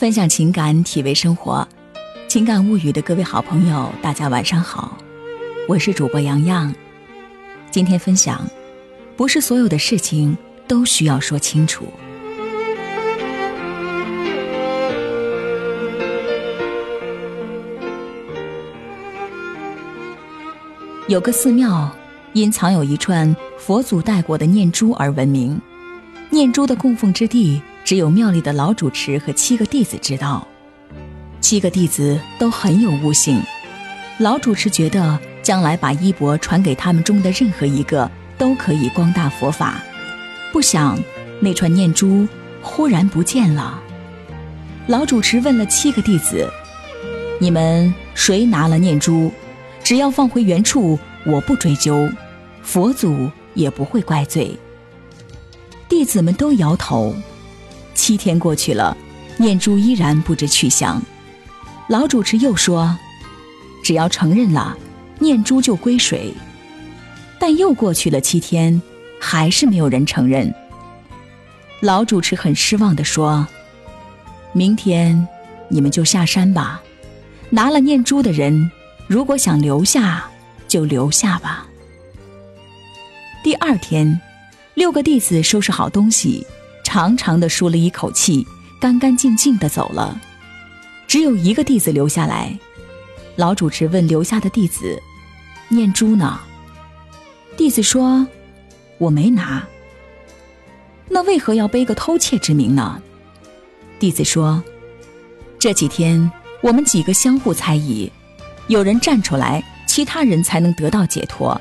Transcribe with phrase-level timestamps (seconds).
[0.00, 1.68] 分享情感，体味生活，
[2.26, 4.96] 情感物语的各位好朋友，大家晚上好，
[5.68, 6.74] 我是主播洋洋。
[7.70, 8.42] 今天分享，
[9.14, 10.34] 不是所有的事情
[10.66, 11.84] 都需要说清楚。
[21.08, 21.94] 有个寺庙，
[22.32, 25.60] 因藏有一串佛祖带过的念珠而闻名。
[26.30, 27.60] 念珠的供奉之地，
[27.90, 30.46] 只有庙里的老主持和七个弟子知道。
[31.40, 33.42] 七个弟子都很有悟性，
[34.18, 38.08] 老主持觉得将来把衣钵传给他们中的任何一个，
[38.38, 39.82] 都可以光大佛法。
[40.52, 40.96] 不想
[41.40, 42.28] 那串念珠
[42.62, 43.82] 忽然不见了。
[44.86, 46.48] 老主持问了七个弟子
[47.42, 49.32] ：“你们谁拿了念珠？
[49.82, 50.96] 只要放回原处，
[51.26, 52.08] 我不追究，
[52.62, 54.56] 佛祖也不会怪罪。”
[55.90, 57.12] 弟子们都摇头。
[58.00, 58.96] 七天过去了，
[59.36, 61.02] 念珠依然不知去向。
[61.86, 62.96] 老主持又说
[63.84, 64.74] ：“只要承认了，
[65.18, 66.32] 念珠就归谁。”
[67.38, 68.80] 但又过去了七天，
[69.20, 70.50] 还是没有人承认。
[71.80, 73.46] 老主持很失望地说
[74.54, 75.28] ：“明天
[75.68, 76.80] 你们就下山吧。
[77.50, 78.70] 拿了念珠的人，
[79.06, 80.24] 如果想留下，
[80.66, 81.66] 就留下吧。”
[83.44, 84.18] 第二天。
[84.74, 86.46] 六个弟子收拾好东西，
[86.82, 88.46] 长长的舒了一口气，
[88.80, 90.20] 干干净净的走了。
[91.06, 92.58] 只有一个弟子留下来。
[93.36, 95.00] 老主持问留下的弟子
[95.68, 96.40] ：“念珠呢？”
[97.56, 98.26] 弟子说
[98.98, 99.66] ：“我没拿。”
[101.08, 103.00] 那为何要背个偷窃之名呢？
[103.98, 104.62] 弟子说
[105.58, 106.30] ：“这几天
[106.62, 108.10] 我们几个相互猜疑，
[108.66, 111.60] 有人站出来，其他人才能得到解脱。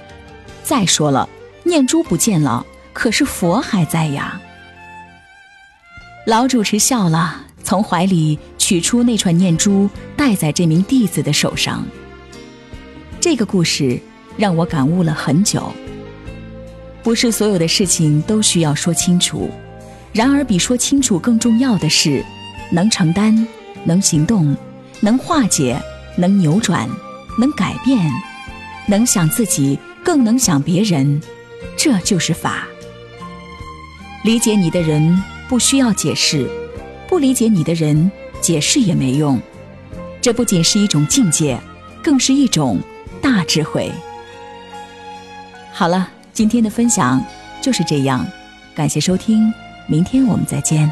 [0.64, 1.28] 再说了，
[1.64, 4.42] 念珠不见了。”可是佛还在呀！
[6.30, 11.84] 老主持笑了，从怀里取出那串念珠，戴在这名弟子的手上。
[13.20, 14.00] 这个故事
[14.38, 15.74] 让我感悟了很久。
[17.02, 19.50] 不是所有的事情都需要说清楚，
[20.14, 22.24] 然而比说清楚更重要的是，
[22.72, 23.48] 能承担、
[23.84, 24.56] 能行动、
[25.00, 25.82] 能化解、
[26.16, 26.88] 能扭转、
[27.40, 28.08] 能改变、
[28.88, 31.20] 能想自己，更能想别人，
[31.76, 32.68] 这就是法。
[34.24, 36.48] 理解你的人不需要解释，
[37.08, 39.42] 不理解你的人解释也没用。
[40.22, 41.60] 这不仅是一种境界，
[42.04, 42.80] 更是一种
[43.20, 43.92] 大智慧。
[45.74, 47.20] 好了，今天的分享
[47.64, 48.24] 就是这样，
[48.76, 49.52] 感谢收听，
[49.88, 50.88] 明天我们再见。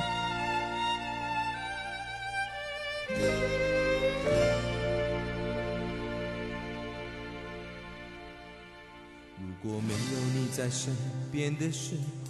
[9.40, 10.97] 如果没有你在身
[11.31, 12.26] 边的时候。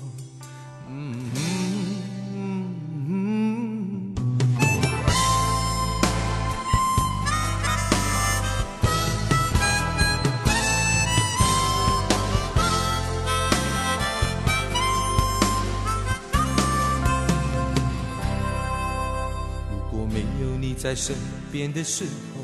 [20.88, 21.14] 在身
[21.52, 22.42] 边的时候，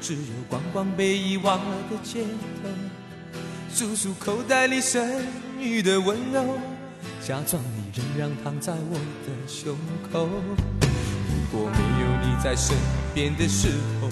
[0.00, 2.22] 只有光光被遗忘了的街
[2.62, 2.70] 头，
[3.70, 5.06] 数数口袋里剩
[5.60, 6.58] 余的温柔。
[7.22, 9.76] 假装你仍然躺在我的胸
[10.10, 10.26] 口。
[10.30, 12.74] 如果没有你在身
[13.12, 13.68] 边的时
[14.00, 14.08] 候，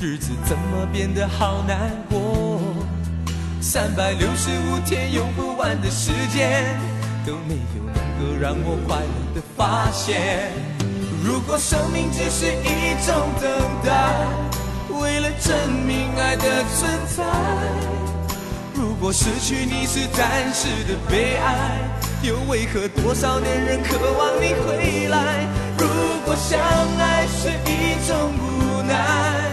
[0.00, 2.62] 日子怎么变得好难过？
[3.60, 6.64] 三百六十五天用不完的时间，
[7.26, 10.50] 都没有能够让我快乐的发现。
[11.28, 13.50] 如果生命只是一种等
[13.84, 13.92] 待，
[14.98, 15.54] 为了证
[15.86, 17.22] 明爱的存在。
[18.72, 21.46] 如果失去你是暂时的悲哀。
[22.22, 25.46] 又为何多少年人渴望你回来？
[25.76, 25.86] 如
[26.24, 26.58] 果相
[26.98, 29.52] 爱是一种无奈，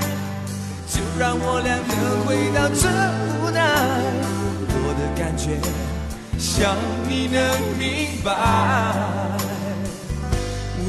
[0.87, 2.87] 就让我俩能回到这
[3.43, 3.59] 无奈。
[4.71, 5.59] 我的感觉，
[6.39, 6.75] 想
[7.07, 7.37] 你能
[7.77, 8.31] 明白，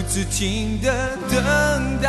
[0.09, 2.09] 止境的等待。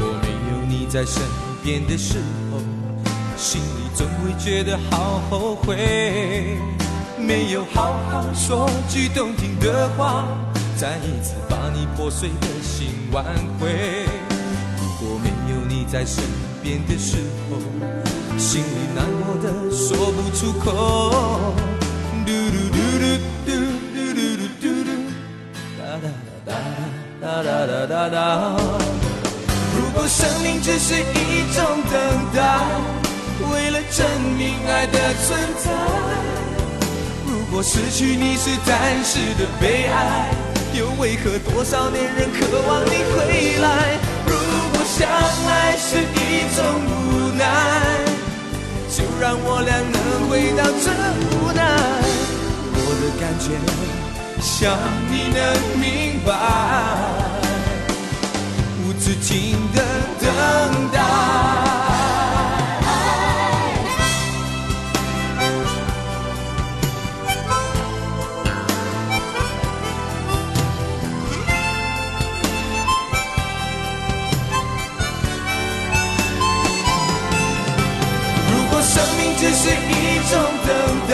[0.00, 1.22] 我没有你在身
[1.62, 2.18] 边的时
[2.50, 2.58] 候，
[3.36, 6.58] 心里总会觉得好后悔，
[7.26, 10.26] 没有好好说句动听的话，
[10.76, 13.24] 再一次把你破碎的心挽
[13.58, 14.04] 回。
[14.76, 16.22] 如果没有你在身
[16.62, 17.16] 边的时
[17.48, 17.56] 候，
[18.36, 21.54] 心里难过的说不出口。
[22.26, 23.04] 嘟嘟嘟嘟
[23.46, 23.50] 嘟
[23.94, 24.18] 嘟嘟
[24.60, 24.90] 嘟嘟，
[25.78, 26.06] 哒哒
[26.44, 26.52] 哒。
[27.22, 28.16] 哒哒哒哒。
[29.74, 31.94] 如果生命只是一种等
[32.34, 32.38] 待，
[33.50, 34.06] 为了证
[34.36, 36.53] 明爱的存在。
[37.56, 40.28] 我失去你是暂时的悲哀，
[40.76, 43.96] 又为何多少年人渴望你回来？
[44.26, 44.34] 如
[44.72, 45.06] 果相
[45.46, 47.46] 爱是一种无奈，
[48.90, 50.90] 就让我俩能回到这
[51.30, 51.62] 无奈。
[52.74, 53.46] 我的感觉，
[54.42, 54.74] 想
[55.08, 55.38] 你能
[55.78, 56.34] 明白。
[58.82, 59.78] 无止境的
[60.18, 60.83] 等
[79.44, 80.72] 只是一种等
[81.06, 81.12] 待，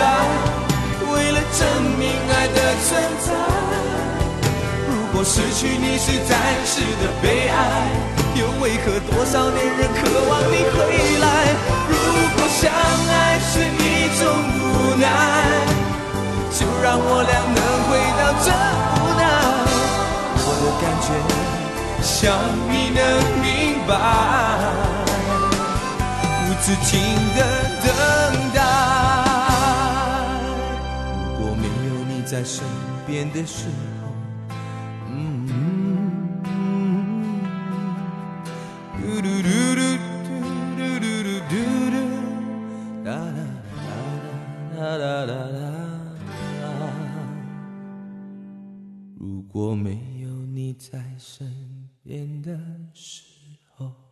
[1.12, 1.66] 为了证
[1.98, 2.88] 明爱的存
[3.26, 3.28] 在。
[4.88, 7.58] 如果失去你是暂时的悲哀，
[8.36, 9.98] 又为何多少恋人渴
[10.30, 10.78] 望你回
[11.18, 11.26] 来？
[11.88, 11.92] 如
[12.36, 14.22] 果相爱是一种
[14.62, 15.04] 无奈，
[16.52, 18.46] 就让我俩能回到这
[18.94, 19.22] 无奈。
[20.46, 21.10] 我的感觉，
[22.00, 22.30] 想
[22.70, 22.98] 你能
[23.42, 23.44] 明
[23.88, 23.90] 白，
[26.46, 26.94] 无止境
[27.34, 27.38] 的
[32.40, 32.64] 在身
[33.06, 33.68] 边的时
[34.00, 34.08] 候，
[35.10, 35.46] 嗯，
[38.96, 39.80] 嘟嘟嘟嘟
[40.24, 40.30] 嘟
[40.74, 41.52] 嘟嘟嘟嘟
[41.90, 41.94] 嘟，
[43.04, 43.44] 哒啦
[43.76, 45.68] 哒啦哒啦哒啦
[46.70, 46.80] 啦。
[49.18, 52.58] 如果没有你在身边的
[52.94, 53.22] 时
[53.74, 54.09] 候。